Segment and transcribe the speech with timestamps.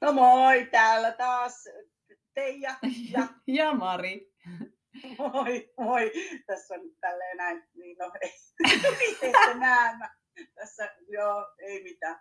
[0.00, 1.68] No moi, täällä taas
[2.34, 2.74] Teija
[3.10, 4.32] ja, ja Mari.
[5.18, 6.12] Moi, moi.
[6.46, 8.34] Tässä on tälleen näin, niin no ei,
[9.22, 9.92] ette näe.
[10.54, 12.20] Tässä, joo, ei mitään.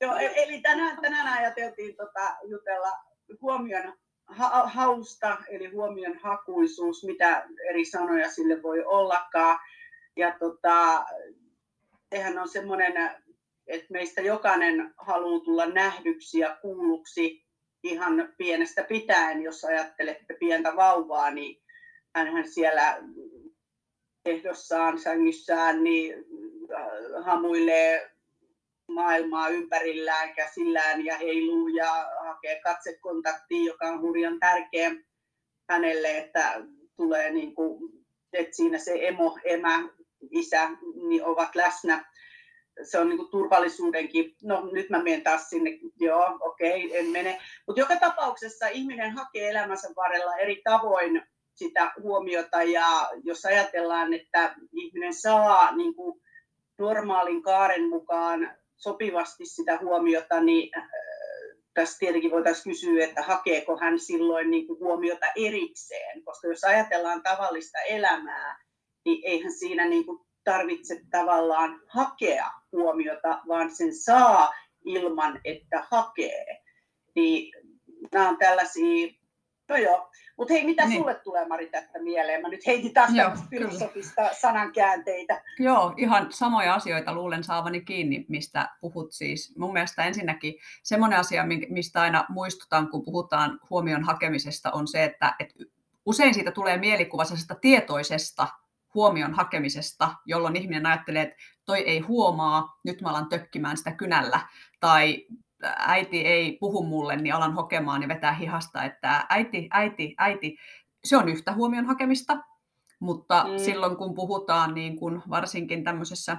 [0.00, 2.92] Joo, e- eli tänään, tänään ajateltiin tota, jutella
[3.42, 9.58] huomion ha- hausta, eli huomion hakuisuus, mitä eri sanoja sille voi ollakaan.
[10.16, 11.04] Ja tota,
[12.10, 13.22] sehän on semmoinen
[13.68, 17.44] että meistä jokainen haluaa tulla nähdyksi ja kuulluksi
[17.82, 21.62] ihan pienestä pitäen, jos ajattelette pientä vauvaa, niin
[22.14, 22.98] hänhän siellä
[24.24, 26.14] tehdossaan, sängyssään, niin
[26.74, 28.10] äh, hamuilee
[28.88, 34.90] maailmaa ympärillään käsillään ja heiluu ja hakee katsekontaktia, joka on hurjan tärkeä
[35.70, 36.62] hänelle, että
[36.96, 37.92] tulee niin kuin,
[38.32, 39.88] että siinä se emo, emä,
[40.30, 40.70] isä
[41.08, 42.04] niin ovat läsnä
[42.82, 47.38] se on niin turvallisuudenkin, no nyt mä menen taas sinne, joo, okei, okay, en mene.
[47.66, 51.22] Mutta joka tapauksessa ihminen hakee elämänsä varrella eri tavoin
[51.54, 52.62] sitä huomiota.
[52.62, 56.20] Ja jos ajatellaan, että ihminen saa niin kuin
[56.78, 60.88] normaalin kaaren mukaan sopivasti sitä huomiota, niin äh,
[61.74, 67.22] tässä tietenkin voitaisiin kysyä, että hakeeko hän silloin niin kuin huomiota erikseen, koska jos ajatellaan
[67.22, 68.64] tavallista elämää,
[69.04, 76.62] niin eihän siinä niin kuin tarvitse tavallaan hakea huomiota, vaan sen saa ilman, että hakee.
[77.14, 77.52] Niin
[78.12, 79.08] nämä on tällaisia,
[79.68, 80.10] no joo.
[80.38, 81.00] Mutta hei, mitä niin.
[81.00, 82.42] sulle tulee Mari tästä mieleen?
[82.42, 84.34] Mä nyt heitin taas joo, filosofista kyllä.
[84.34, 85.42] sanankäänteitä.
[85.58, 89.56] Joo, ihan samoja asioita luulen saavani kiinni, mistä puhut siis.
[89.58, 95.34] Mun mielestä ensinnäkin semmoinen asia, mistä aina muistutan, kun puhutaan huomion hakemisesta, on se, että,
[95.38, 95.54] että
[96.06, 97.22] usein siitä tulee mielikuva
[97.60, 98.46] tietoisesta
[98.94, 104.40] huomion hakemisesta, jolloin ihminen ajattelee, että toi ei huomaa, nyt mä alan tökkimään sitä kynällä,
[104.80, 105.26] tai
[105.78, 110.56] äiti ei puhu mulle, niin alan hokemaan ja vetää hihasta, että äiti, äiti, äiti,
[111.04, 112.36] se on yhtä huomion hakemista,
[113.00, 113.58] mutta mm.
[113.58, 116.36] silloin kun puhutaan niin kun varsinkin tämmöisessä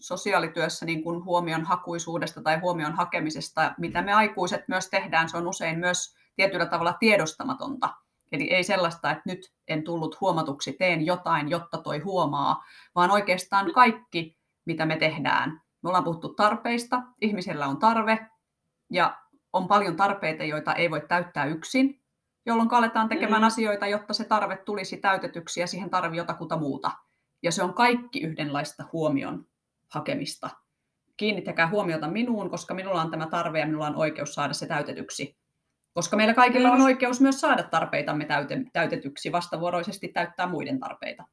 [0.00, 5.48] sosiaalityössä niin kun huomion hakuisuudesta tai huomion hakemisesta, mitä me aikuiset myös tehdään, se on
[5.48, 7.94] usein myös tietyllä tavalla tiedostamatonta.
[8.32, 12.64] Eli ei sellaista, että nyt en tullut huomatuksi, teen jotain, jotta toi huomaa,
[12.94, 15.50] vaan oikeastaan kaikki, mitä me tehdään.
[15.82, 18.26] Me ollaan puhuttu tarpeista, ihmisellä on tarve
[18.92, 19.18] ja
[19.52, 22.02] on paljon tarpeita, joita ei voi täyttää yksin,
[22.46, 23.46] jolloin aletaan tekemään mm.
[23.46, 26.90] asioita, jotta se tarve tulisi täytetyksi ja siihen tarvii jotakuta muuta.
[27.42, 29.46] Ja se on kaikki yhdenlaista huomion
[29.88, 30.50] hakemista.
[31.16, 35.36] Kiinnittäkää huomiota minuun, koska minulla on tämä tarve ja minulla on oikeus saada se täytetyksi
[35.96, 38.26] koska meillä kaikilla on oikeus myös saada tarpeitamme
[38.72, 41.24] täytetyksi, vastavuoroisesti täyttää muiden tarpeita.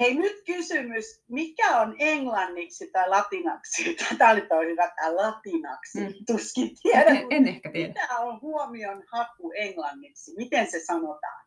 [0.00, 3.96] Hei nyt kysymys, mikä on englanniksi tai latinaksi?
[4.18, 6.14] Tämä oli toi hyvä, tämä latinaksi, mm.
[6.26, 7.16] tuskin tiedän.
[7.16, 7.88] En, en ehkä tiedä.
[7.88, 10.34] Mitä on huomion haku englanniksi?
[10.36, 11.46] Miten se sanotaan?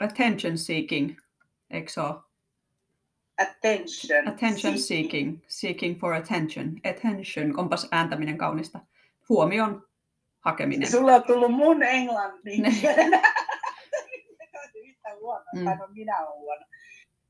[0.00, 1.18] Attention seeking,
[1.70, 2.14] eikö se ole?
[3.38, 4.28] Attention.
[4.28, 4.80] Attention seeking.
[4.80, 5.42] seeking.
[5.46, 6.76] Seeking for attention.
[6.90, 7.58] Attention.
[7.58, 8.80] Onpas ääntäminen kaunista.
[9.28, 9.86] Huomion
[10.46, 10.90] hakeminen.
[10.90, 12.64] Sulla on tullut mun englannin
[14.86, 15.66] yhtä huono, mm.
[15.66, 16.66] aivan minä olen huono.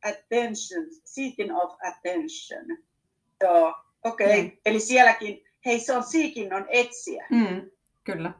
[0.04, 2.78] Attention, seeking of attention.
[3.42, 4.26] Joo, okei.
[4.26, 4.42] Okay.
[4.42, 4.50] Mm.
[4.66, 7.26] Eli sielläkin, hei se on seeking on etsiä.
[7.30, 7.70] Mm,
[8.04, 8.32] kyllä.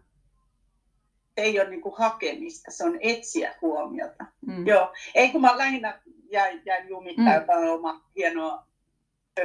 [1.36, 4.24] Ei ole niin kuin hakemista, se on etsiä huomiota.
[4.46, 4.66] Mm.
[4.66, 6.00] Joo, ei kun mä lähinnä
[6.30, 7.34] jäin, jäin jumittaa mm.
[7.34, 8.66] jotain oma hienoa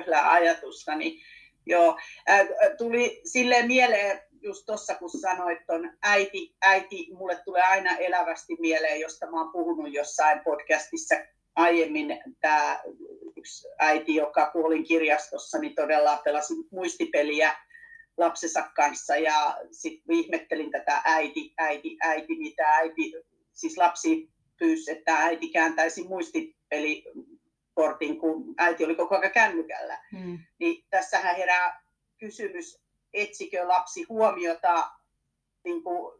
[0.09, 1.21] ajatusta, niin
[1.65, 1.97] joo,
[2.29, 8.55] äh, tuli silleen mieleen, just tuossa kun sanoit ton äiti, äiti, mulle tulee aina elävästi
[8.59, 11.15] mieleen, josta mä oon puhunut jossain podcastissa
[11.55, 12.81] aiemmin, tämä
[13.37, 17.55] yksi äiti, joka kuolin kirjastossa, niin todella pelasi muistipeliä
[18.17, 23.13] lapsensa kanssa ja sitten ihmettelin tätä äiti, äiti, äiti, mitä äiti,
[23.53, 29.99] siis lapsi pyysi, että äiti kääntäisi muistipelikortin, kun äiti oli koko ajan kännykällä.
[30.11, 30.39] Hmm.
[30.59, 31.81] Niin tässähän herää
[32.19, 32.81] kysymys,
[33.13, 34.91] etsikö lapsi huomiota,
[35.63, 36.13] niin kuin,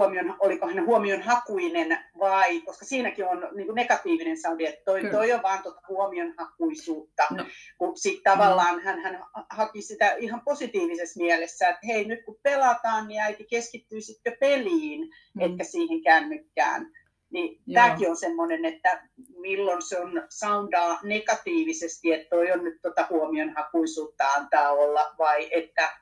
[0.00, 5.10] huomion, oliko hän huomion hakuinen vai, koska siinäkin on niin kuin negatiivinen saudi, että toi,
[5.10, 7.44] toi on vaan tuota huomion hakuisuutta, no.
[7.78, 8.82] kun sitten tavallaan mm.
[8.82, 14.00] hän, hän haki sitä ihan positiivisessa mielessä, että hei nyt kun pelataan, niin äiti keskittyy
[14.00, 15.40] sitten peliin, mm.
[15.40, 16.92] etkä siihen kännykkään.
[17.30, 23.06] Niin tämäkin on semmoinen, että milloin se on soundaa negatiivisesti, että toi on nyt tuota
[23.10, 26.00] huomion hakuisuutta antaa olla, vai että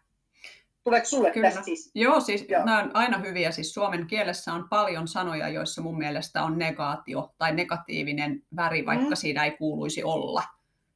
[0.89, 1.49] Tuleeko sulle Kyllä.
[1.49, 1.91] tästä siis?
[1.95, 2.65] Joo, siis Joo.
[2.65, 3.51] nämä on aina hyviä.
[3.51, 9.09] Siis suomen kielessä on paljon sanoja, joissa mun mielestä on negaatio tai negatiivinen väri, vaikka
[9.09, 9.17] mm.
[9.17, 10.43] siinä ei kuuluisi olla.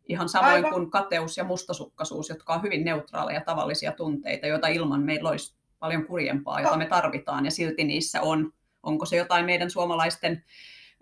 [0.08, 0.72] Ihan samoin Aivan.
[0.72, 6.06] kuin kateus ja mustasukkaisuus, jotka on hyvin neutraaleja tavallisia tunteita, joita ilman meillä olisi paljon
[6.06, 8.52] kurjempaa, jota me tarvitaan, ja silti niissä on.
[8.82, 10.44] Onko se jotain meidän suomalaisten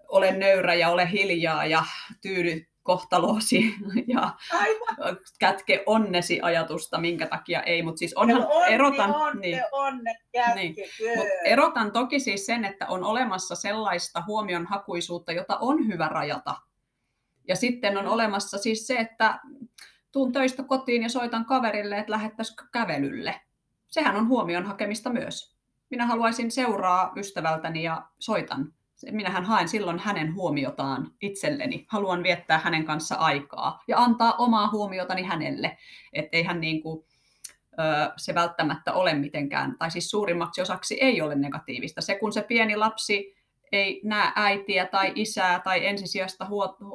[0.08, 1.84] ole nöyrä ja ole hiljaa ja
[2.20, 3.74] tyydy kohtaloosi
[4.06, 5.16] ja Aivan.
[5.38, 10.18] kätke onnesi ajatusta, minkä takia ei, mutta siis onhan, onni, erotan, onne, niin, onne,
[10.54, 10.74] niin,
[11.16, 16.54] mut erotan toki siis sen, että on olemassa sellaista huomionhakuisuutta, jota on hyvä rajata.
[17.48, 18.10] Ja sitten on mm.
[18.10, 19.40] olemassa siis se, että
[20.12, 23.40] tuun töistä kotiin ja soitan kaverille, että lähettäisikö kävelylle.
[23.88, 25.56] Sehän on huomion hakemista myös.
[25.90, 28.72] Minä haluaisin seuraa ystävältäni ja soitan
[29.10, 31.86] minähän haen silloin hänen huomiotaan itselleni.
[31.88, 35.78] Haluan viettää hänen kanssa aikaa ja antaa omaa huomiotani hänelle.
[36.12, 37.04] Että eihän niin kuin,
[38.16, 42.00] se välttämättä ole mitenkään, tai siis suurimmaksi osaksi ei ole negatiivista.
[42.00, 43.34] Se, kun se pieni lapsi
[43.72, 46.46] ei näe äitiä tai isää tai ensisijasta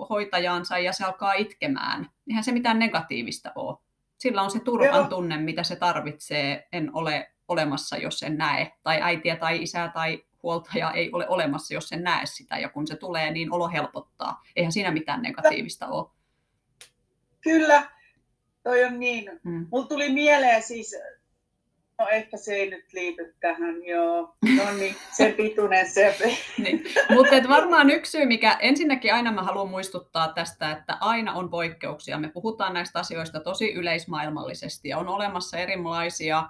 [0.09, 3.77] hoitajaansa ja se alkaa itkemään, eihän se mitään negatiivista ole.
[4.17, 6.67] Sillä on se turvan tunne, mitä se tarvitsee.
[6.71, 11.73] En ole olemassa, jos en näe, tai äitiä tai isää tai huoltaja ei ole olemassa,
[11.73, 14.43] jos sen näe sitä, ja kun se tulee, niin olo helpottaa.
[14.55, 16.09] Eihän siinä mitään negatiivista ole.
[17.41, 17.89] Kyllä,
[18.63, 19.31] toi on niin.
[19.43, 19.67] Hmm.
[19.71, 20.95] Mulla tuli mieleen siis,
[21.99, 24.35] no ehkä se ei nyt liity tähän, joo.
[24.57, 26.15] No niin, sen pituinen se.
[26.57, 26.83] niin.
[27.09, 32.17] Mutta varmaan yksi syy, mikä ensinnäkin aina mä haluan muistuttaa tästä, että aina on poikkeuksia.
[32.17, 36.49] Me puhutaan näistä asioista tosi yleismaailmallisesti ja on olemassa erilaisia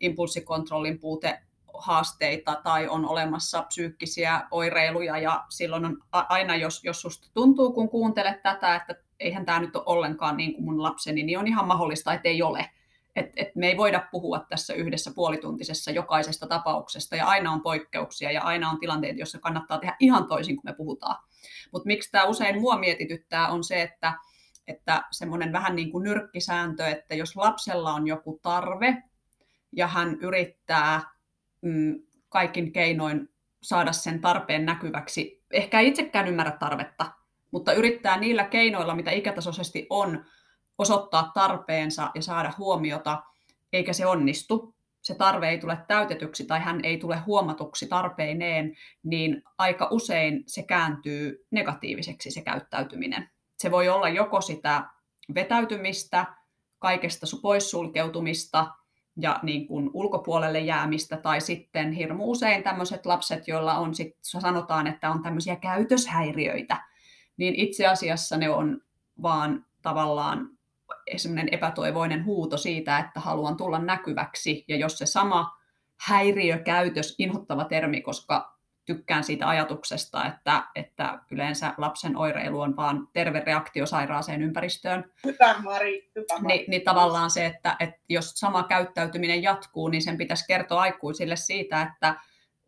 [0.00, 1.40] impulssikontrollin puute
[1.78, 7.88] haasteita tai on olemassa psyykkisiä oireiluja ja silloin on aina, jos, jos susta tuntuu, kun
[7.88, 11.66] kuuntelet tätä, että eihän tämä nyt ole ollenkaan niin kuin mun lapseni, niin on ihan
[11.66, 12.70] mahdollista, että ei ole.
[13.16, 18.32] Et, et me ei voida puhua tässä yhdessä puolituntisessa jokaisesta tapauksesta ja aina on poikkeuksia
[18.32, 21.16] ja aina on tilanteita, joissa kannattaa tehdä ihan toisin kuin me puhutaan.
[21.72, 24.12] Mutta miksi tämä usein mua mietityttää on se, että,
[24.66, 29.02] että semmoinen vähän niin kuin nyrkkisääntö, että jos lapsella on joku tarve
[29.72, 31.00] ja hän yrittää
[31.62, 33.28] mm, kaikin keinoin
[33.62, 35.42] saada sen tarpeen näkyväksi.
[35.52, 37.12] Ehkä itsekään ymmärrä tarvetta,
[37.50, 40.24] mutta yrittää niillä keinoilla, mitä ikätasoisesti on,
[40.78, 43.22] osoittaa tarpeensa ja saada huomiota,
[43.72, 49.42] eikä se onnistu, se tarve ei tule täytetyksi tai hän ei tule huomatuksi tarpeineen, niin
[49.58, 53.30] aika usein se kääntyy negatiiviseksi se käyttäytyminen.
[53.58, 54.84] Se voi olla joko sitä
[55.34, 56.26] vetäytymistä,
[56.78, 58.66] kaikesta poissulkeutumista,
[59.16, 64.86] ja niin kuin ulkopuolelle jäämistä, tai sitten hirmu usein tämmöiset lapset, joilla on sit, sanotaan,
[64.86, 66.76] että on tämmöisiä käytöshäiriöitä,
[67.36, 68.80] niin itse asiassa ne on
[69.22, 70.48] vaan tavallaan
[71.16, 75.60] semmoinen epätoivoinen huuto siitä, että haluan tulla näkyväksi, ja jos se sama
[76.06, 78.59] häiriökäytös, inhottava termi, koska
[78.94, 85.12] tykkään siitä ajatuksesta, että, että yleensä lapsen oireilu on vaan terve reaktio sairaaseen ympäristöön.
[85.24, 86.56] Hyvä Mari, hyvä Mari.
[86.56, 91.36] Ni, niin tavallaan se, että, että jos sama käyttäytyminen jatkuu, niin sen pitäisi kertoa aikuisille
[91.36, 92.14] siitä, että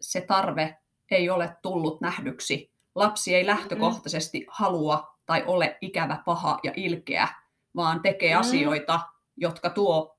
[0.01, 0.77] se tarve
[1.11, 2.73] ei ole tullut nähdyksi.
[2.95, 4.47] Lapsi ei lähtökohtaisesti mm.
[4.49, 7.29] halua tai ole ikävä, paha ja ilkeä,
[7.77, 8.41] vaan tekee mm.
[8.41, 9.01] asioita,
[9.37, 10.19] jotka tuo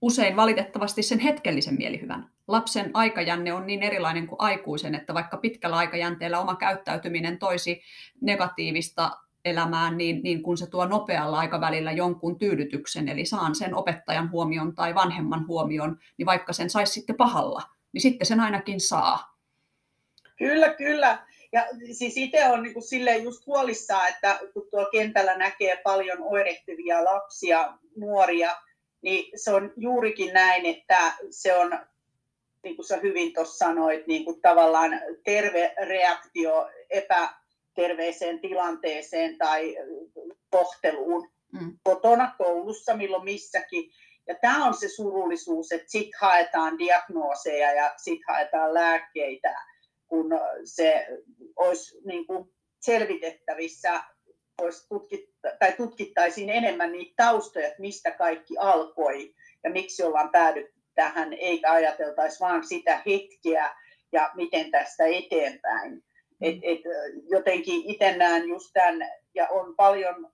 [0.00, 2.30] usein valitettavasti sen hetkellisen mielihyvän.
[2.48, 7.82] Lapsen aikajänne on niin erilainen kuin aikuisen, että vaikka pitkällä aikajänteellä oma käyttäytyminen toisi
[8.20, 9.10] negatiivista
[9.44, 14.74] elämään, niin, niin kun se tuo nopealla aikavälillä jonkun tyydytyksen, eli saan sen opettajan huomion
[14.74, 17.62] tai vanhemman huomion, niin vaikka sen saisi sitten pahalla,
[17.92, 19.36] niin sitten sen ainakin saa.
[20.36, 21.18] Kyllä, kyllä.
[21.52, 27.04] Ja siis itse on niin silleen just huolissaan, että kun tuolla kentällä näkee paljon oirehtivia
[27.04, 28.50] lapsia, nuoria,
[29.02, 31.78] niin se on juurikin näin, että se on,
[32.62, 34.90] niin kuin sä hyvin tuossa sanoit, niin kuin tavallaan
[35.24, 39.76] terve reaktio epäterveeseen tilanteeseen tai
[40.50, 41.78] kohteluun mm.
[41.82, 43.90] kotona, koulussa, milloin missäkin.
[44.26, 49.54] Ja tämä on se surullisuus, että sitten haetaan diagnooseja ja sitten haetaan lääkkeitä,
[50.08, 50.26] kun
[50.64, 51.06] se
[51.56, 52.48] olisi niin kuin
[52.80, 54.02] selvitettävissä
[54.58, 59.34] olisi tutkitta, tai tutkittaisiin enemmän niitä taustoja, että mistä kaikki alkoi
[59.64, 63.76] ja miksi ollaan päädytty tähän, eikä ajateltaisi vaan sitä hetkeä
[64.12, 65.92] ja miten tästä eteenpäin.
[65.92, 66.02] Mm.
[66.40, 66.80] Et, et,
[67.30, 70.32] jotenkin itse näen just tämän, ja on paljon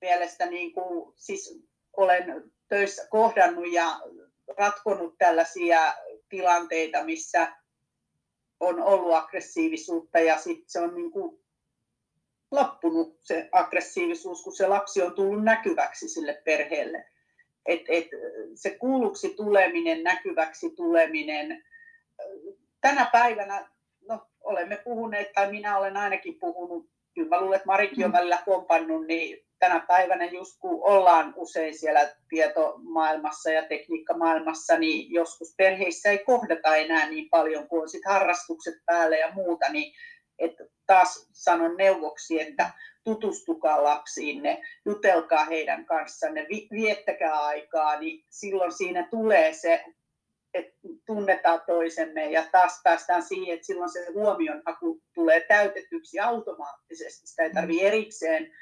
[0.00, 1.64] mielestä, niin kuin, siis
[1.96, 4.00] olen töissä kohdannut ja
[4.58, 5.94] ratkonut tällaisia
[6.28, 7.56] tilanteita, missä
[8.60, 11.40] on ollut aggressiivisuutta ja sitten se on niin kuin
[12.50, 17.04] loppunut se aggressiivisuus, kun se lapsi on tullut näkyväksi sille perheelle.
[17.66, 18.08] Et, et,
[18.54, 21.64] se kuulluksi tuleminen, näkyväksi tuleminen.
[22.80, 23.68] Tänä päivänä
[24.08, 28.16] no, olemme puhuneet, tai minä olen ainakin puhunut kyllä mä luulen, että Marikin on mm.
[28.16, 35.54] välillä kompannut, niin tänä päivänä just kun ollaan usein siellä tietomaailmassa ja tekniikkamaailmassa, niin joskus
[35.56, 39.94] perheissä ei kohdata enää niin paljon, kuin on sit harrastukset päällä ja muuta, niin
[40.40, 42.70] että taas sanon neuvoksi, että
[43.04, 49.84] tutustukaa lapsiinne, jutelkaa heidän kanssanne, viettäkää aikaa, niin silloin siinä tulee se,
[50.54, 50.72] että
[51.06, 57.26] tunnetaan toisemme ja taas päästään siihen, että silloin se huomionhaku tulee täytetyksi automaattisesti.
[57.26, 58.52] Sitä ei tarvitse erikseen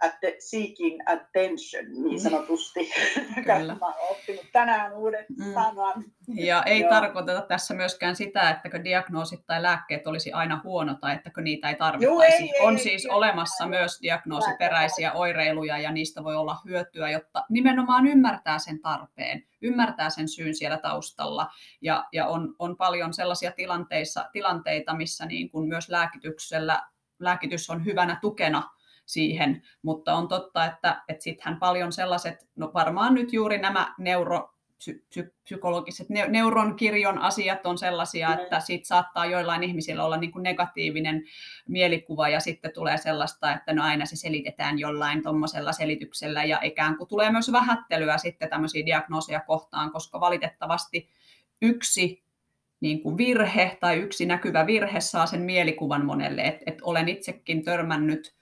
[0.00, 2.18] att- seeking attention niin mm.
[2.18, 2.90] sanotusti.
[3.34, 3.76] Kyllä.
[3.80, 5.54] Mä olen oppinut tänään uuden mm.
[5.54, 6.04] sanan.
[6.34, 6.90] Ja ei Joo.
[6.90, 11.74] tarkoiteta tässä myöskään sitä, että diagnoosit tai lääkkeet olisi aina huono tai että niitä ei
[11.74, 12.42] tarvittaisi.
[12.44, 15.16] Joo, ei, On ei, siis ei, olemassa ei, myös diagnoosiperäisiä ei.
[15.16, 20.78] oireiluja ja niistä voi olla hyötyä, jotta nimenomaan ymmärtää sen tarpeen, ymmärtää sen syyn siellä
[20.78, 21.50] taustalla.
[21.80, 26.82] Ja, ja on, on paljon sellaisia tilanteissa, tilanteita, missä niin kuin myös lääkityksellä
[27.18, 28.75] lääkitys on hyvänä tukena
[29.06, 34.50] siihen, mutta on totta, että, että sittenhän paljon sellaiset, no varmaan nyt juuri nämä neuro,
[34.78, 38.34] psy- psykologiset ne, neuronkirjon asiat on sellaisia, mm.
[38.34, 41.24] että siitä saattaa joillain ihmisillä olla niin kuin negatiivinen
[41.68, 46.96] mielikuva ja sitten tulee sellaista, että no aina se selitetään jollain tuommoisella selityksellä ja ikään
[46.96, 51.08] kuin tulee myös vähättelyä sitten tämmöisiä diagnooseja kohtaan, koska valitettavasti
[51.62, 52.26] yksi
[52.80, 57.64] niin kuin virhe tai yksi näkyvä virhe saa sen mielikuvan monelle, että et olen itsekin
[57.64, 58.35] törmännyt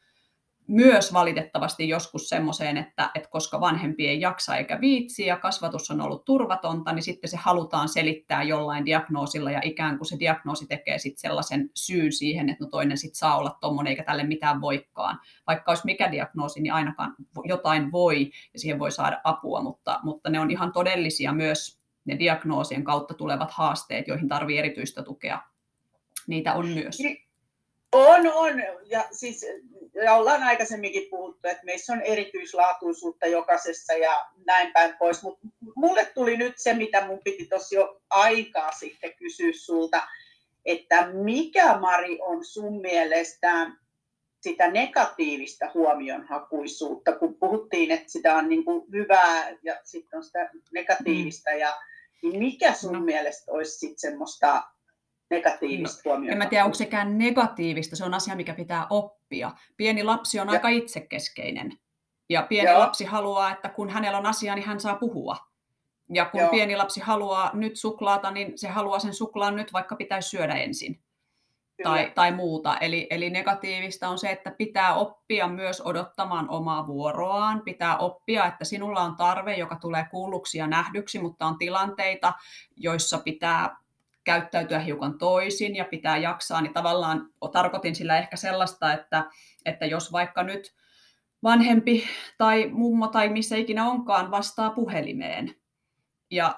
[0.66, 6.00] myös valitettavasti joskus semmoiseen, että, että koska vanhempi ei jaksa eikä viitsi ja kasvatus on
[6.00, 10.98] ollut turvatonta, niin sitten se halutaan selittää jollain diagnoosilla ja ikään kuin se diagnoosi tekee
[10.98, 15.20] sitten sellaisen syyn siihen, että no toinen sitten saa olla tuommoinen eikä tälle mitään voikkaan.
[15.46, 20.30] Vaikka olisi mikä diagnoosi, niin ainakaan jotain voi ja siihen voi saada apua, mutta, mutta
[20.30, 25.42] ne on ihan todellisia myös ne diagnoosien kautta tulevat haasteet, joihin tarvii erityistä tukea.
[26.26, 26.98] Niitä on myös.
[26.98, 27.23] Niin,
[27.94, 28.62] on, on.
[28.86, 29.46] Ja siis
[29.94, 35.22] ja ollaan aikaisemminkin puhuttu, että meissä on erityislaatuisuutta jokaisessa ja näin päin pois.
[35.22, 35.46] Mutta
[35.76, 40.02] mulle tuli nyt se, mitä mun piti tuossa jo aikaa sitten kysyä sulta,
[40.64, 43.70] että mikä Mari on sun mielestä
[44.40, 50.50] sitä negatiivista huomionhakuisuutta, kun puhuttiin, että sitä on niin kuin hyvää ja sitten on sitä
[50.72, 51.76] negatiivista, ja
[52.22, 53.00] niin mikä sun no.
[53.00, 54.62] mielestä olisi sitten semmoista
[55.30, 56.32] negatiivista no, huomiota.
[56.32, 59.50] En mä tiedä, onko sekään negatiivista, se on asia, mikä pitää oppia.
[59.76, 60.52] Pieni lapsi on ja.
[60.52, 61.72] aika itsekeskeinen.
[62.28, 62.78] Ja pieni Joo.
[62.78, 65.36] lapsi haluaa, että kun hänellä on asia, niin hän saa puhua.
[66.12, 66.50] Ja kun Joo.
[66.50, 71.00] pieni lapsi haluaa nyt suklaata, niin se haluaa sen suklaan nyt, vaikka pitäisi syödä ensin.
[71.82, 72.78] Tai, tai muuta.
[72.78, 77.62] Eli, eli negatiivista on se, että pitää oppia myös odottamaan omaa vuoroaan.
[77.64, 82.32] Pitää oppia, että sinulla on tarve, joka tulee kuulluksi ja nähdyksi, mutta on tilanteita,
[82.76, 83.76] joissa pitää
[84.24, 89.24] käyttäytyä hiukan toisin ja pitää jaksaa, niin tavallaan tarkoitin sillä ehkä sellaista, että,
[89.64, 90.74] että jos vaikka nyt
[91.42, 92.04] vanhempi
[92.38, 95.54] tai mummo tai missä ikinä onkaan vastaa puhelimeen,
[96.30, 96.54] ja,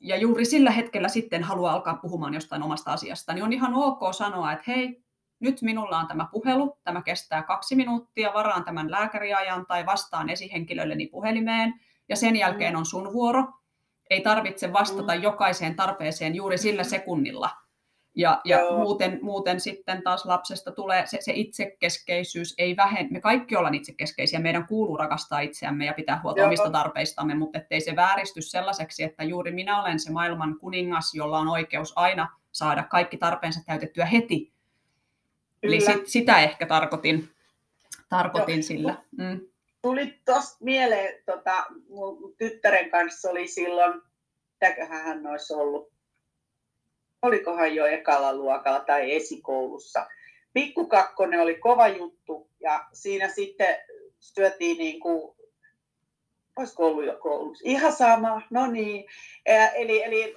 [0.00, 4.00] ja juuri sillä hetkellä sitten haluaa alkaa puhumaan jostain omasta asiasta, niin on ihan ok
[4.14, 5.04] sanoa, että hei,
[5.40, 11.06] nyt minulla on tämä puhelu, tämä kestää kaksi minuuttia, varaan tämän lääkäriajan tai vastaan esihenkilölleni
[11.06, 11.74] puhelimeen,
[12.08, 12.78] ja sen jälkeen mm.
[12.78, 13.44] on sun vuoro,
[14.10, 15.22] ei tarvitse vastata mm.
[15.22, 17.50] jokaiseen tarpeeseen juuri sillä sekunnilla.
[18.14, 23.08] Ja, ja muuten, muuten sitten taas lapsesta tulee se, se itsekeskeisyys ei vähen.
[23.10, 26.46] Me kaikki ollaan itsekeskeisiä, meidän kuuluu rakastaa itseämme ja pitää huolta Joo.
[26.46, 31.38] omista tarpeistamme, mutta ettei se vääristy sellaiseksi, että juuri minä olen se maailman kuningas, jolla
[31.38, 34.52] on oikeus aina saada kaikki tarpeensa täytettyä heti.
[35.60, 35.74] Kyllä.
[35.74, 37.28] Eli sit, sitä ehkä tarkoitin,
[38.08, 38.62] tarkoitin Joo.
[38.62, 38.94] sillä.
[39.18, 39.40] Mm
[39.82, 44.02] tuli tuosta mieleen, tota, mun tyttären kanssa oli silloin,
[44.52, 45.92] mitäköhän hän olisi ollut,
[47.22, 50.06] olikohan jo ekalla luokalla tai esikoulussa.
[50.52, 53.76] Pikkukakkonen oli kova juttu ja siinä sitten
[54.20, 55.36] syötiin niin kuin,
[56.56, 59.04] olisiko ollut jo koulussa, ihan sama, no niin.
[59.74, 60.34] Eli, eli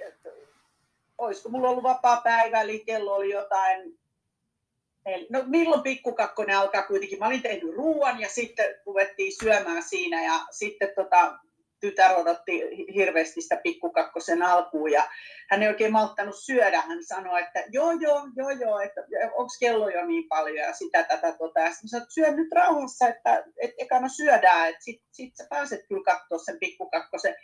[1.18, 3.98] olisiko mulla ollut vapaa päivä, eli kello oli jotain
[5.06, 7.18] Eli, no milloin pikkukakkonen alkaa kuitenkin?
[7.18, 11.38] Mä olin tehnyt ruoan ja sitten ruvettiin syömään siinä ja sitten tota,
[11.80, 12.60] tytär odotti
[12.94, 15.08] hirveästi sitä pikkukakkosen alkuun ja
[15.50, 16.80] hän ei oikein malttanut syödä.
[16.80, 19.00] Hän sanoi, että joo, joo, joo, joo, että
[19.34, 21.60] onko kello jo niin paljon ja sitä, tätä, tota.
[21.60, 25.80] Ja sitten sanoin, syö nyt rauhassa, että et, ekana syödään, että sit, sit sä pääset
[25.88, 27.34] kyllä katsoa sen pikkukakkosen.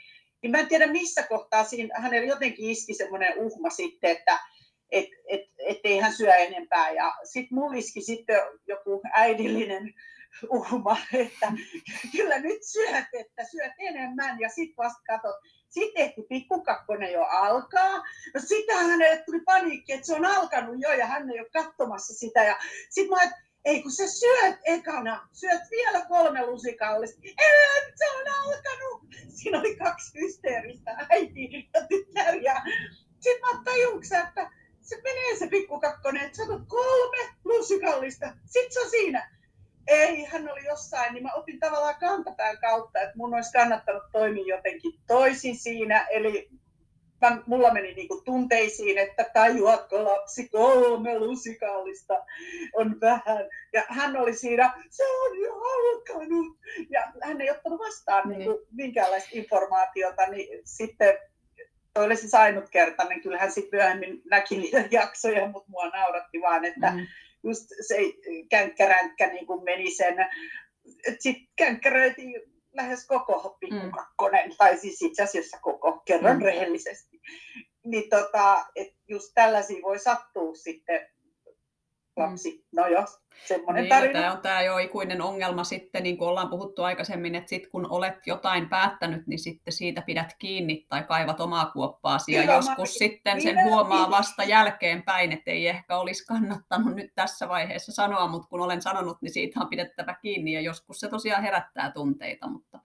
[0.42, 4.38] Niin mä en tiedä missä kohtaa siinä, hänellä jotenkin iski semmoinen uhma sitten, että
[4.90, 6.90] että et, ettei hän syö enempää.
[6.90, 9.94] Ja sitten mulliski sitten joku äidillinen
[10.48, 11.52] uhma, että
[12.12, 15.36] kyllä nyt syöt, että syöt enemmän ja sitten vasta katsot.
[15.68, 17.96] Sitten ehti pikkukakkonen jo alkaa.
[18.34, 22.14] No sitten hänelle tuli paniikki, että se on alkanut jo ja hän ei ole katsomassa
[22.14, 22.44] sitä.
[22.44, 22.56] Ja
[22.88, 27.20] sitten mä että ei kun sä syöt ekana, syöt vielä kolme lusikallista.
[27.20, 29.02] Nyt se on alkanut.
[29.28, 32.62] Siinä oli kaksi hysteeristä äiti ja tyttäriä.
[33.20, 34.50] Sitten mä tajun, että
[34.90, 38.26] se menee se pikkukakkonen, että sä kolme lusikallista.
[38.46, 39.30] Sitten se on siinä.
[39.86, 44.56] Ei, hän oli jossain, niin mä otin tavallaan kantapään kautta, että mun olisi kannattanut toimia
[44.56, 46.06] jotenkin toisin siinä.
[46.10, 46.50] Eli
[47.20, 52.14] mä, mulla meni niinku tunteisiin, että tajuatko lapsi kolme lusikallista
[52.74, 53.48] on vähän.
[53.72, 56.58] Ja hän oli siinä, se on jo alkanut.
[56.90, 58.38] Ja hän ei ottanut vastaan niin.
[58.38, 61.18] niinku minkäänlaista informaatiota, niin sitten
[61.94, 63.20] toi oli siis ainutkertainen.
[63.20, 67.06] Kyllähän sitten myöhemmin näki niitä jaksoja, mutta mua nauratti vaan, että mm.
[67.42, 67.96] just se
[68.50, 70.14] känkkäränkkä niin kuin meni sen,
[71.18, 72.42] sitten känkkäröitiin
[72.72, 74.54] lähes koko pikkukakkonen, mm.
[74.58, 76.42] tai siis itse asiassa koko, kerran mm.
[76.42, 77.20] rehellisesti.
[77.84, 81.08] Niin tota, että just tällaisia voi sattua sitten
[82.20, 82.56] lapsi.
[82.56, 82.80] Mm.
[82.80, 83.06] No joo,
[83.46, 84.20] semmoinen niin, tarina.
[84.20, 87.86] Tämä on tämä jo ikuinen ongelma sitten, niin kuin ollaan puhuttu aikaisemmin, että sit kun
[87.90, 92.32] olet jotain päättänyt, niin sitten siitä pidät kiinni tai kaivat omaa kuoppaasi.
[92.32, 92.98] Ja joskus mä...
[92.98, 94.10] sitten niin, sen huomaa niin.
[94.10, 99.22] vasta jälkeenpäin, että ei ehkä olisi kannattanut nyt tässä vaiheessa sanoa, mutta kun olen sanonut,
[99.22, 102.48] niin siitä on pidettävä kiinni ja joskus se tosiaan herättää tunteita.
[102.48, 102.78] Mutta...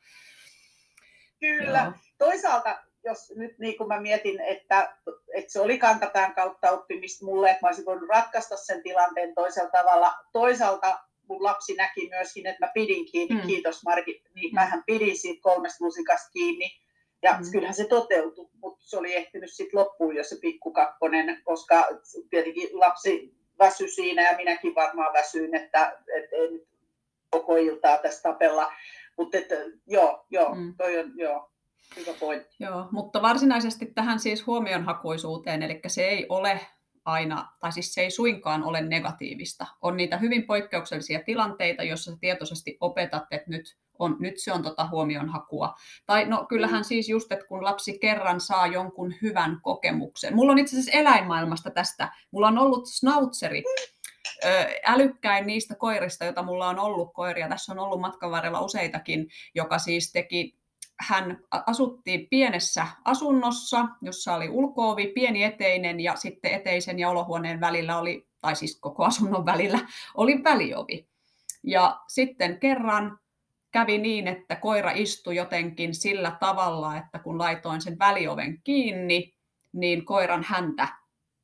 [1.39, 1.79] Kyllä.
[1.79, 1.93] Joo.
[2.17, 4.97] Toisaalta jos nyt niin kuin mä mietin, että,
[5.33, 9.69] että se oli kantapään kautta oppimista mulle, että mä olisin voinut ratkaista sen tilanteen toisella
[9.69, 10.13] tavalla.
[10.33, 13.47] Toisaalta mun lapsi näki myöskin, että mä pidin kiinni, mm.
[13.47, 14.55] kiitos Marki, niin mm.
[14.55, 16.71] mähän pidin siitä kolmesta musikasta kiinni.
[17.21, 17.51] Ja mm.
[17.51, 21.87] kyllähän se toteutui, mutta se oli ehtinyt sitten loppuun jo se pikkukakkonen, koska
[22.29, 26.67] tietenkin lapsi väsy siinä ja minäkin varmaan väsyin, että, että ei nyt
[27.29, 28.73] koko iltaa tässä tapella.
[29.17, 29.37] Mutta
[29.87, 30.73] joo, joo, mm.
[30.77, 31.51] toi on, joo,
[31.95, 32.55] Hyvä pointti.
[32.59, 36.59] Joo, mutta varsinaisesti tähän siis huomionhakuisuuteen, eli se ei ole
[37.05, 39.65] aina, tai siis se ei suinkaan ole negatiivista.
[39.81, 44.87] On niitä hyvin poikkeuksellisia tilanteita, joissa tietoisesti opetat, että nyt, on, nyt se on tota
[44.87, 45.75] huomionhakua.
[46.05, 46.85] Tai no kyllähän mm.
[46.85, 50.35] siis just, että kun lapsi kerran saa jonkun hyvän kokemuksen.
[50.35, 52.11] Mulla on itse asiassa eläinmaailmasta tästä.
[52.31, 53.63] Mulla on ollut snautseri,
[54.85, 57.49] älykkäin niistä koirista, joita mulla on ollut koiria.
[57.49, 60.57] Tässä on ollut matkan varrella useitakin, joka siis teki
[60.99, 67.97] hän asuttiin pienessä asunnossa, jossa oli ulkoovi, pieni eteinen ja sitten eteisen ja olohuoneen välillä
[67.99, 69.79] oli, tai siis koko asunnon välillä,
[70.15, 71.07] oli väliovi.
[71.63, 73.19] Ja sitten kerran
[73.71, 79.33] kävi niin, että koira istui jotenkin sillä tavalla, että kun laitoin sen välioven kiinni,
[79.73, 80.87] niin koiran häntä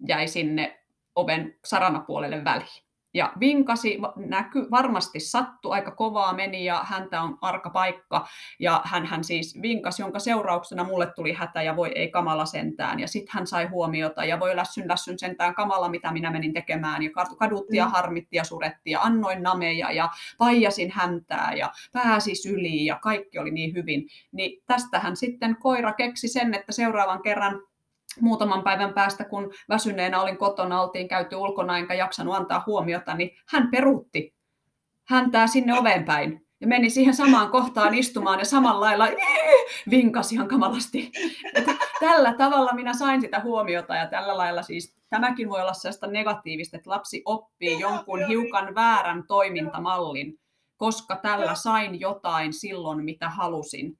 [0.07, 0.83] jäi sinne
[1.15, 7.69] oven saranapuolelle väliin ja vinkasi, näky, varmasti sattu, aika kovaa meni ja häntä on arka
[7.69, 8.27] paikka.
[8.59, 12.99] Ja hän, hän siis vinkasi, jonka seurauksena mulle tuli hätä ja voi ei kamala sentään.
[12.99, 17.03] Ja sitten hän sai huomiota ja voi lässyn lässyn sentään kamala, mitä minä menin tekemään.
[17.03, 17.91] Ja kadutti ja mm.
[17.91, 23.51] harmitti ja suretti ja annoin nameja ja paijasin häntää ja pääsi syliin ja kaikki oli
[23.51, 27.61] niin hyvin, niin tästähän sitten koira keksi sen, että seuraavan kerran
[28.19, 33.31] muutaman päivän päästä, kun väsyneenä olin kotona, oltiin käyty ulkona enkä jaksanut antaa huomiota, niin
[33.49, 34.33] hän peruutti
[35.07, 39.07] häntää sinne oven päin ja meni siihen samaan kohtaan istumaan ja samalla lailla
[39.89, 41.11] vinkasi ihan kamalasti.
[41.53, 46.07] Että tällä tavalla minä sain sitä huomiota ja tällä lailla siis tämäkin voi olla sellaista
[46.07, 50.39] negatiivista, että lapsi oppii jonkun hiukan väärän toimintamallin,
[50.77, 53.97] koska tällä sain jotain silloin, mitä halusin.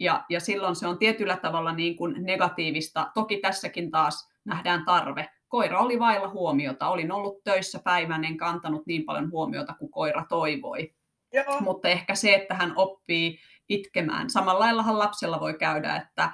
[0.00, 3.10] Ja, ja silloin se on tietyllä tavalla niin kuin negatiivista.
[3.14, 5.28] Toki tässäkin taas nähdään tarve.
[5.48, 6.88] Koira oli vailla huomiota.
[6.88, 10.94] Olin ollut töissä päivän, en kantanut niin paljon huomiota kuin koira toivoi.
[11.32, 11.60] Joo.
[11.60, 14.30] Mutta ehkä se, että hän oppii itkemään.
[14.30, 16.30] Samalla laillahan lapsella voi käydä, että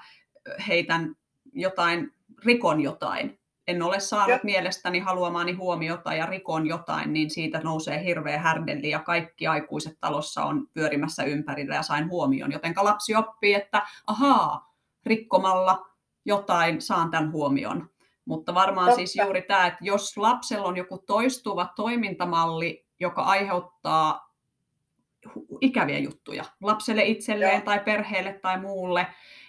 [0.68, 1.14] heitän
[1.52, 2.12] jotain,
[2.44, 4.40] rikon jotain en ole saanut ja.
[4.42, 10.44] mielestäni haluamaani huomiota ja rikon jotain, niin siitä nousee hirveä härdelli ja kaikki aikuiset talossa
[10.44, 12.52] on pyörimässä ympärillä ja sain huomion.
[12.52, 14.74] Joten lapsi oppii, että ahaa,
[15.06, 15.86] rikkomalla
[16.24, 17.90] jotain saan tämän huomion.
[18.24, 18.96] Mutta varmaan Totta.
[18.96, 24.34] siis juuri tämä, että jos lapsella on joku toistuva toimintamalli, joka aiheuttaa
[25.60, 27.64] ikäviä juttuja lapselle itselleen Joo.
[27.64, 29.06] tai perheelle tai muulle,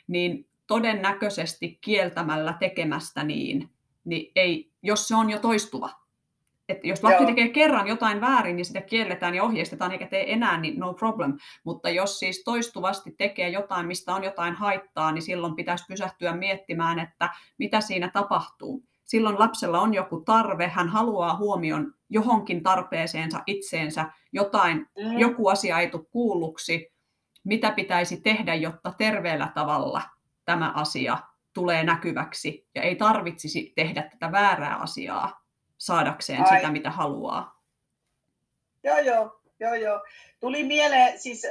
[0.07, 3.69] niin todennäköisesti kieltämällä tekemästä niin,
[4.05, 5.89] niin ei, jos se on jo toistuva.
[6.69, 7.25] Et jos lapsi Joo.
[7.27, 11.37] tekee kerran jotain väärin, niin sitä kielletään ja ohjeistetaan eikä tee enää, niin no problem.
[11.63, 16.99] Mutta jos siis toistuvasti tekee jotain, mistä on jotain haittaa, niin silloin pitäisi pysähtyä miettimään,
[16.99, 18.83] että mitä siinä tapahtuu.
[19.03, 25.19] Silloin lapsella on joku tarve, hän haluaa huomion johonkin tarpeeseensa itseensä, jotain, mm.
[25.19, 26.93] joku asia ei tule kuulluksi,
[27.43, 30.01] mitä pitäisi tehdä, jotta terveellä tavalla
[30.45, 31.17] tämä asia
[31.55, 35.45] tulee näkyväksi ja ei tarvitsisi tehdä tätä väärää asiaa
[35.77, 36.57] saadakseen Ai.
[36.57, 37.61] sitä, mitä haluaa.
[38.83, 40.03] Joo, joo, joo, joo.
[40.39, 41.47] Tuli mieleen siis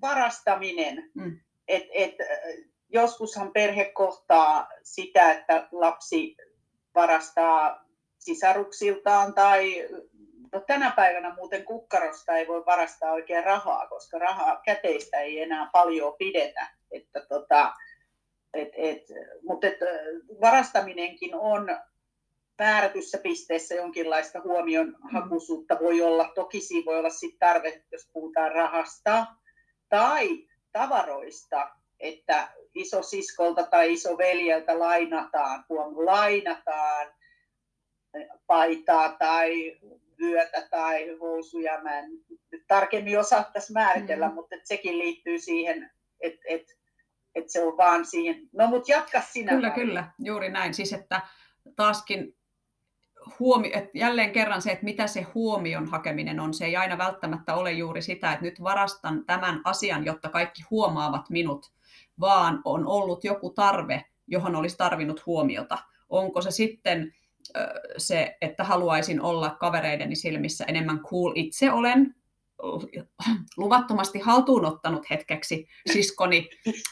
[0.00, 1.10] varastaminen.
[1.14, 1.40] Mm.
[1.68, 2.14] Et, et,
[2.88, 6.36] joskushan perhe kohtaa sitä, että lapsi
[6.94, 7.84] varastaa
[8.18, 9.88] sisaruksiltaan tai
[10.52, 15.68] no tänä päivänä muuten kukkarosta ei voi varastaa oikein rahaa, koska rahaa käteistä ei enää
[15.72, 16.68] paljon pidetä.
[16.90, 17.72] Että tota,
[18.56, 19.02] et, et,
[19.42, 19.78] mutta et,
[20.40, 21.68] varastaminenkin on
[22.58, 26.32] määrätyssä pisteessä jonkinlaista huomion hakuisuutta voi olla.
[26.34, 29.26] Toki siinä voi olla sit tarve, jos puhutaan rahasta
[29.88, 30.28] tai
[30.72, 37.06] tavaroista, että isosiskolta tai isoveljeltä lainataan, huom, lainataan
[38.46, 39.78] paitaa tai
[40.20, 41.82] vyötä tai housuja.
[41.82, 42.10] Mä en
[42.68, 44.34] tarkemmin osaa tässä määritellä, mm.
[44.34, 45.90] mutta sekin liittyy siihen,
[46.20, 46.75] että et,
[47.36, 48.48] et se on vaan siihen.
[48.52, 49.52] No mutta jatka sinä.
[49.52, 49.74] Kyllä, vai.
[49.74, 50.74] kyllä, juuri näin.
[50.74, 51.20] Siis että
[51.76, 52.36] taaskin
[53.38, 57.54] huomi, että jälleen kerran se, että mitä se huomion hakeminen on, se ei aina välttämättä
[57.54, 61.72] ole juuri sitä, että nyt varastan tämän asian, jotta kaikki huomaavat minut,
[62.20, 65.78] vaan on ollut joku tarve, johon olisi tarvinnut huomiota.
[66.08, 67.14] Onko se sitten
[67.96, 72.14] se, että haluaisin olla kavereideni silmissä enemmän cool itse olen,
[73.56, 76.48] luvattomasti haltuunottanut hetkeksi siskoni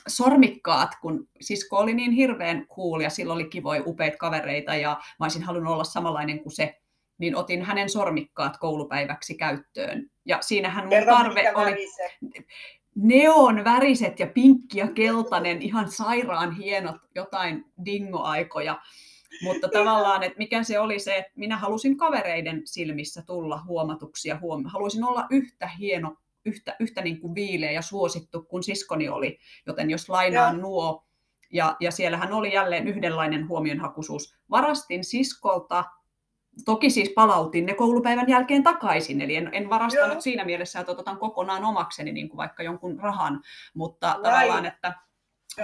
[0.09, 5.25] sormikkaat, kun sisko oli niin hirveän cool ja sillä oli kivoja upeita kavereita ja mä
[5.25, 6.81] olisin halunnut olla samanlainen kuin se,
[7.19, 10.11] niin otin hänen sormikkaat koulupäiväksi käyttöön.
[10.25, 11.89] Ja siinähän mun tarve oli
[12.95, 18.81] neon väriset ja pinkki ja keltainen, ihan sairaan hienot jotain dingoaikoja.
[19.43, 24.39] Mutta tavallaan, että mikä se oli se, että minä halusin kavereiden silmissä tulla huomatuksi ja
[24.41, 29.39] huom- haluaisin olla yhtä hieno, yhtä, yhtä niin kuin viileä ja suosittu kuin siskoni oli.
[29.67, 30.63] Joten jos lainaan ja.
[30.63, 31.05] nuo,
[31.53, 34.37] ja, ja siellähän oli jälleen yhdenlainen huomionhakuisuus.
[34.51, 35.85] Varastin siskolta,
[36.65, 40.21] toki siis palautin ne koulupäivän jälkeen takaisin, eli en, en varastanut Joo.
[40.21, 43.43] siinä mielessä, että otan kokonaan omakseni niin kuin vaikka jonkun rahan,
[43.75, 44.23] mutta Vai.
[44.23, 44.93] tavallaan, että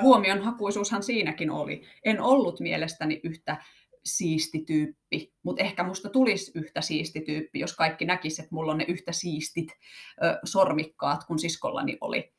[0.03, 1.83] huomionhakuisuushan siinäkin oli.
[2.05, 3.57] En ollut mielestäni yhtä
[4.05, 8.79] siisti tyyppi, mutta ehkä musta tulisi yhtä siisti tyyppi, jos kaikki näkisivät, että mulla on
[8.79, 9.68] ne yhtä siistit
[10.24, 12.33] ö, sormikkaat kuin siskollani oli.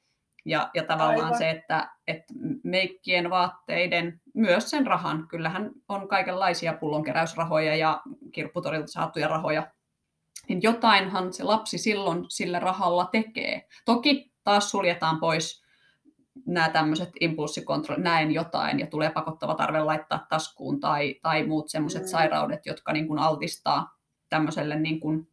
[0.46, 1.38] Ja, ja tavallaan Aivan.
[1.38, 2.34] se, että, että
[2.64, 9.72] meikkien vaatteiden, myös sen rahan, kyllähän on kaikenlaisia pullonkeräysrahoja ja kirpputorilta saatuja rahoja,
[10.48, 13.68] niin jotainhan se lapsi silloin sillä rahalla tekee.
[13.86, 15.64] Toki taas suljetaan pois
[16.46, 22.02] nämä tämmöiset impulssikontrollit, näen jotain ja tulee pakottava tarve laittaa taskuun tai, tai muut semmoiset
[22.02, 22.08] mm.
[22.08, 23.98] sairaudet, jotka niin kuin altistaa
[24.30, 25.28] tämmöiselle niin kuin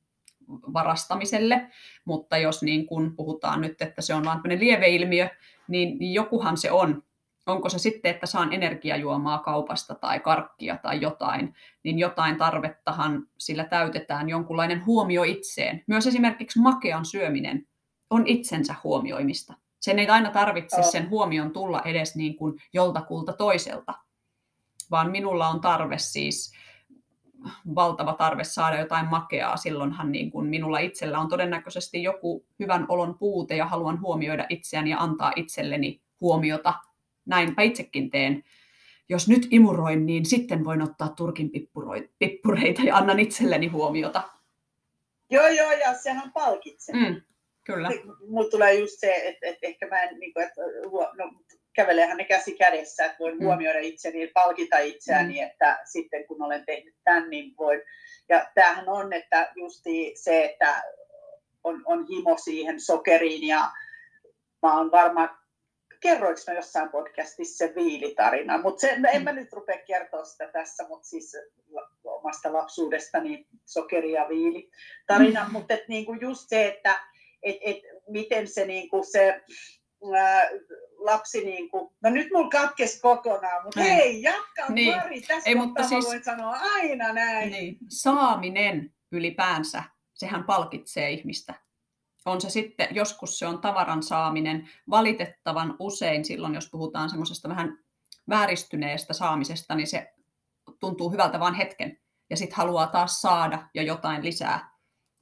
[0.49, 1.67] varastamiselle,
[2.05, 5.29] mutta jos niin kuin puhutaan nyt, että se on vain lieveilmiö,
[5.69, 7.03] niin, niin jokuhan se on.
[7.47, 13.65] Onko se sitten, että saan energiajuomaa kaupasta tai karkkia tai jotain, niin jotain tarvettahan sillä
[13.65, 15.85] täytetään jonkunlainen huomio itseen.
[15.87, 17.67] Myös esimerkiksi makean syöminen
[18.11, 19.55] on itsensä huomioimista.
[19.89, 23.95] Sen ei aina tarvitse sen huomion tulla edes niin kuin joltakulta toiselta,
[24.91, 26.53] vaan minulla on tarve siis,
[27.75, 29.57] valtava tarve saada jotain makeaa.
[29.57, 34.91] Silloinhan niin kuin minulla itsellä on todennäköisesti joku hyvän olon puute ja haluan huomioida itseäni
[34.91, 36.75] ja antaa itselleni huomiota.
[37.27, 38.45] Näinpä itsekin teen.
[39.09, 41.51] Jos nyt imuroin, niin sitten voin ottaa turkin
[42.19, 44.23] pippureita ja annan itselleni huomiota.
[45.31, 46.95] Joo, joo, ja sehän palkitsee.
[46.95, 47.23] Mm.
[47.73, 47.91] Kyllä.
[48.29, 50.61] Mulla tulee just se, että, että ehkä mä en, niin kuin, että,
[51.17, 51.33] no,
[51.73, 53.45] käveleehän ne käsi kädessä, että voin mm.
[53.45, 55.47] huomioida itseni ja palkita itseäni, mm.
[55.47, 57.81] että sitten kun olen tehnyt tämän, niin voin.
[58.29, 60.83] Ja tämähän on, että justi se, että
[61.65, 63.71] on, on himo siihen sokeriin ja
[64.63, 65.39] mä oon varmaan,
[66.01, 69.37] kerroinko mä jossain podcastissa se viilitarina, mutta se, en mä mm.
[69.37, 71.37] nyt rupea kertoa sitä tässä, mutta siis
[72.05, 74.71] omasta lapsuudestani sokeri ja viili
[75.07, 75.53] tarina, mm.
[75.53, 77.01] mutta niin kuin just se, että
[77.43, 77.77] että et,
[78.09, 79.41] miten se, niinku, se
[80.17, 80.43] ää,
[80.99, 83.93] lapsi, niinku, no nyt mulla katkesi kokonaan, mutta niin.
[83.93, 84.97] hei, jatka niin.
[84.97, 87.51] Mari, tässä Ei, mutta siis, voin sanoa aina näin.
[87.51, 87.77] Niin.
[87.89, 89.83] Saaminen ylipäänsä,
[90.15, 91.55] sehän palkitsee ihmistä.
[92.27, 97.79] On se sitten, joskus se on tavaran saaminen, valitettavan usein silloin, jos puhutaan semmoisesta vähän
[98.29, 100.13] vääristyneestä saamisesta, niin se
[100.81, 101.99] tuntuu hyvältä vain hetken.
[102.31, 104.68] Ja sitten haluaa taas saada jo jotain lisää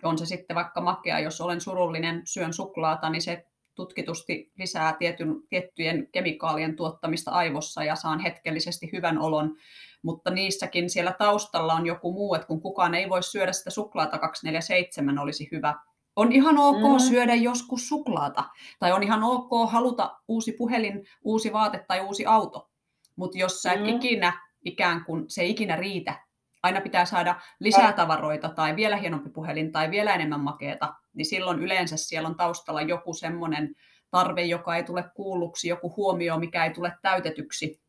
[0.03, 5.29] on se sitten vaikka makea, jos olen surullinen, syön suklaata, niin se tutkitusti lisää tietyn,
[5.49, 9.57] tiettyjen kemikaalien tuottamista aivossa ja saan hetkellisesti hyvän olon,
[10.03, 14.19] mutta niissäkin siellä taustalla on joku muu, että kun kukaan ei voi syödä sitä suklaata
[14.19, 15.75] 247 olisi hyvä.
[16.17, 16.99] On ihan ok mm.
[17.09, 18.45] syödä joskus suklaata,
[18.79, 22.71] tai on ihan ok haluta uusi puhelin, uusi vaate tai uusi auto,
[23.17, 23.87] mutta jos sä et mm.
[23.87, 26.26] ikinä ikään kuin se ei ikinä riitä
[26.67, 31.59] aina pitää saada lisää tavaroita tai vielä hienompi puhelin tai vielä enemmän makeeta, niin silloin
[31.59, 33.75] yleensä siellä on taustalla joku semmoinen
[34.11, 37.81] tarve, joka ei tule kuulluksi, joku huomio, mikä ei tule täytetyksi.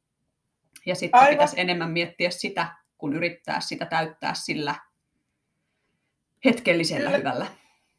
[0.85, 1.33] Ja sitten Aivan.
[1.33, 4.75] pitäisi enemmän miettiä sitä, kun yrittää sitä täyttää sillä
[6.45, 7.17] hetkellisellä Kyllä.
[7.17, 7.47] hyvällä.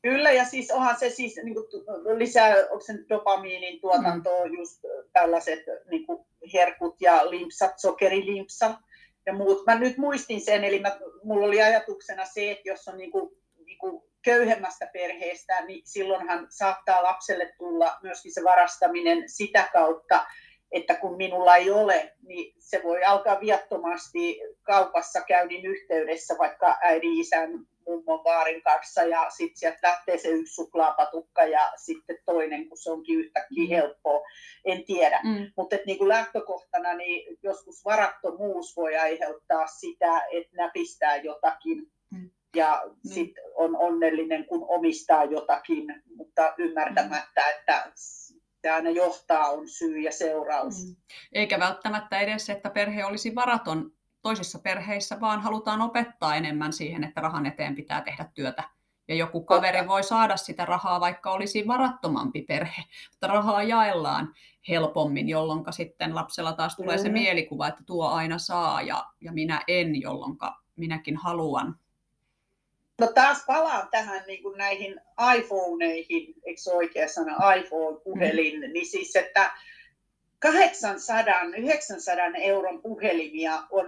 [0.03, 1.67] Kyllä, ja siis onhan se siis niin kuin,
[2.19, 4.55] lisää, onko se dopamiinin tuotantoa, mm.
[4.55, 4.81] just
[5.13, 5.59] tällaiset
[5.91, 8.77] niin kuin herkut ja limpsat, sokerilimpsat
[9.29, 9.67] ja muut.
[9.67, 13.31] Mä nyt muistin sen, eli mä, mulla oli ajatuksena se, että jos on niin kuin,
[13.65, 20.27] niin kuin köyhemmästä perheestä, niin silloinhan saattaa lapselle tulla myöskin se varastaminen sitä kautta,
[20.73, 27.21] että kun minulla ei ole, niin se voi alkaa viattomasti kaupassa käynnin yhteydessä vaikka äidin,
[27.21, 27.51] isän,
[27.89, 32.91] mummon vaarin kanssa ja sitten sieltä lähtee se yksi suklaapatukka ja sitten toinen, kun se
[32.91, 33.69] onkin yhtäkkiä mm.
[33.69, 34.21] helppoa,
[34.65, 35.21] en tiedä.
[35.25, 35.53] Mm.
[35.57, 42.31] Mutta niin lähtökohtana niin joskus varattomuus voi aiheuttaa sitä, että näpistää jotakin mm.
[42.57, 43.11] ja mm.
[43.11, 47.59] sitten on onnellinen, kun omistaa jotakin, mutta ymmärtämättä, mm.
[47.59, 47.93] että
[48.63, 50.75] se aina johtaa on syy ja seuraus.
[50.87, 50.97] Mm.
[51.33, 57.21] Eikä välttämättä edes, että perhe olisi varaton toisissa perheissä, vaan halutaan opettaa enemmän siihen, että
[57.21, 58.65] rahan eteen pitää tehdä työtä.
[59.09, 64.35] Ja joku kaveri voi saada sitä rahaa, vaikka olisi varattomampi perhe, mutta rahaa jaellaan
[64.69, 69.65] helpommin, jolloin sitten lapsella taas tulee se mielikuva, että tuo aina saa ja, ja minä
[69.69, 70.37] en, jolloin
[70.77, 71.79] minäkin haluan.
[73.01, 75.01] No taas palaan tähän niin kuin näihin
[75.37, 78.73] iPhoneihin, eikö se oikea sana, iPhone-puhelin, mm.
[78.73, 79.51] niin siis, että
[80.47, 80.51] 800-900
[82.41, 83.87] euron puhelimia on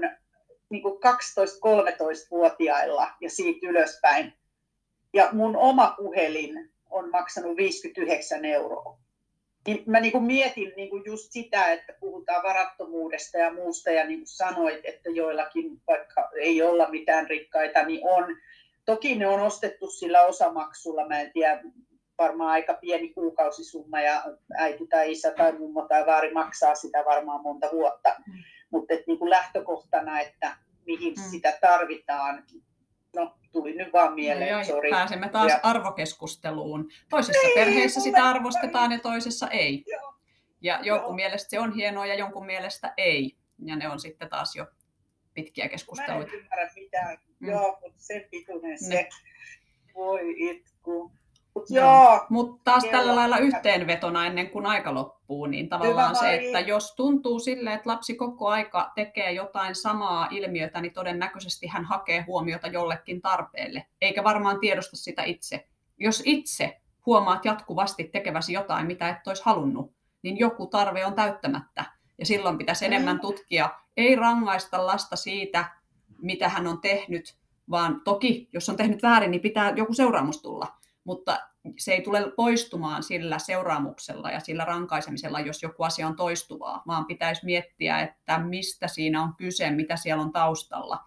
[0.71, 4.33] niin 12-13-vuotiailla ja siitä ylöspäin.
[5.13, 8.99] Ja mun oma puhelin on maksanut 59 euroa.
[9.67, 14.07] Niin mä niin kuin mietin niin kuin just sitä, että puhutaan varattomuudesta ja muusta, ja
[14.07, 18.37] niin kuin sanoit, että joillakin, vaikka ei olla mitään rikkaita, niin on.
[18.85, 21.63] Toki ne on ostettu sillä osamaksulla, mä en tiedä,
[22.25, 24.23] varmaan aika pieni kuukausisumma, ja
[24.57, 28.15] äiti tai isä tai mummo tai vaari maksaa sitä varmaan monta vuotta.
[28.27, 30.57] Mm mutta niin kuin lähtökohtana, että
[30.87, 31.23] mihin mm.
[31.31, 32.45] sitä tarvitaan,
[33.17, 34.91] no tuli nyt vaan mieleen, no, sorry.
[34.91, 35.61] Pääsemme taas ja...
[35.63, 36.89] arvokeskusteluun.
[37.09, 39.85] Toisessa ei, perheessä sitä arvostetaan ja toisessa ei.
[39.87, 40.15] Joo.
[40.61, 41.17] Ja jonkun Joo.
[41.17, 43.37] mielestä se on hienoa ja jonkun mielestä ei.
[43.65, 44.67] Ja ne on sitten taas jo
[45.35, 46.31] pitkiä keskusteluita.
[46.31, 47.19] Mä en ymmärrä mitään.
[47.41, 47.49] Mm.
[47.49, 48.95] Joo, mutta sen pituinen se.
[48.95, 49.09] Ne.
[49.95, 51.13] Voi itku.
[51.69, 52.27] Joo.
[52.29, 52.99] Mutta taas Kello.
[52.99, 57.75] tällä lailla yhteenvetona ennen kuin aika loppuu, niin tavallaan Hyvä se, että jos tuntuu sille,
[57.75, 63.87] että lapsi koko aika tekee jotain samaa ilmiötä, niin todennäköisesti hän hakee huomiota jollekin tarpeelle,
[64.01, 65.67] eikä varmaan tiedosta sitä itse.
[65.99, 71.85] Jos itse huomaat jatkuvasti tekeväsi jotain, mitä et olisi halunnut, niin joku tarve on täyttämättä.
[72.19, 73.21] Ja silloin pitäisi enemmän mm.
[73.21, 75.65] tutkia, ei rangaista lasta siitä,
[76.23, 77.37] mitä hän on tehnyt,
[77.71, 80.80] vaan toki, jos on tehnyt väärin, niin pitää joku seuraamus tulla
[81.11, 81.39] mutta
[81.79, 87.07] se ei tule poistumaan sillä seuraamuksella ja sillä rankaisemisella, jos joku asia on toistuvaa, vaan
[87.07, 90.99] pitäisi miettiä, että mistä siinä on kyse, mitä siellä on taustalla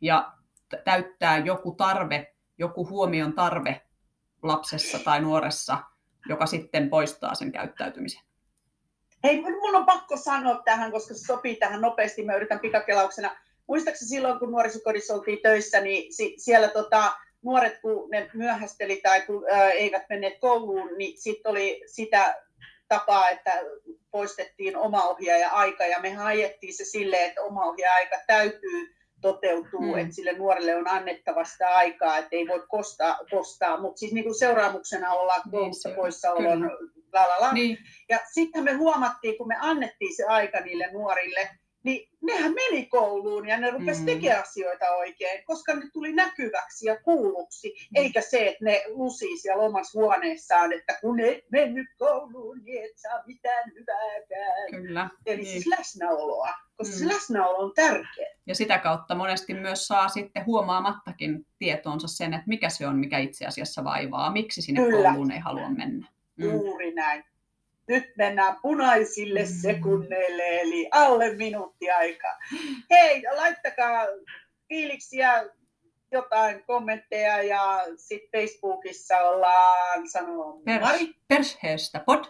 [0.00, 0.32] ja
[0.84, 3.86] täyttää joku tarve, joku huomion tarve
[4.42, 5.78] lapsessa tai nuoressa,
[6.28, 8.22] joka sitten poistaa sen käyttäytymisen.
[9.24, 12.24] Hei, minulla on pakko sanoa tähän, koska se sopii tähän nopeasti.
[12.24, 13.36] Mä yritän pikakelauksena.
[13.66, 17.12] Muistaakseni silloin, kun nuorisokodissa oltiin töissä, niin siellä tota,
[17.46, 22.42] nuoret, kun ne myöhästeli tai kun ää, eivät menneet kouluun, niin sitten oli sitä
[22.88, 23.62] tapaa, että
[24.10, 29.98] poistettiin omaohjaaja-aika ja me ajettiin se sille, että omaohjaaja-aika täytyy toteutuu, hmm.
[29.98, 33.80] että sille nuorelle on annettava sitä aikaa, että ei voi kostaa, kostaa.
[33.80, 36.70] mutta siis niin seuraamuksena ollaan niin, koulussa niin, poissaolon
[37.12, 37.52] la, la, la.
[37.52, 37.78] Niin.
[38.08, 41.50] Ja sitten me huomattiin, kun me annettiin se aika niille nuorille,
[41.86, 44.06] niin nehän meni kouluun ja ne rupesi mm.
[44.06, 48.02] tekemään asioita oikein, koska ne tuli näkyväksi ja kuulluksi, mm.
[48.02, 52.96] eikä se, että ne lusi siellä omassa huoneessaan, että kun et mennyt kouluun, niin et
[52.96, 54.70] saa mitään hyvääkään.
[54.70, 55.10] Kyllä.
[55.26, 55.52] Eli niin.
[55.52, 56.98] siis läsnäoloa, koska mm.
[56.98, 58.36] se läsnäolo on tärkeä.
[58.46, 63.18] Ja sitä kautta monesti myös saa sitten huomaamattakin tietoonsa sen, että mikä se on, mikä
[63.18, 65.08] itse asiassa vaivaa, miksi sinne Kyllä.
[65.08, 66.08] kouluun ei halua mennä.
[66.36, 66.44] Mm.
[66.44, 67.24] Juuri näin
[67.88, 69.48] nyt mennään punaisille mm.
[69.62, 72.38] sekunneille, eli alle minuutti aikaa.
[72.90, 74.06] Hei, laittakaa
[74.68, 75.44] fiiliksiä,
[76.12, 81.14] jotain kommentteja ja sitten Facebookissa ollaan sanoo Mari.
[81.28, 82.24] Persheestä pod.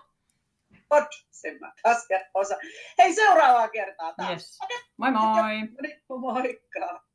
[0.88, 1.72] Pod, sen mä
[2.34, 2.56] osa.
[2.98, 4.30] Hei, seuraavaa kertaa taas.
[4.30, 4.58] Yes.
[4.96, 5.54] Moi moi.
[6.08, 7.05] Moikka.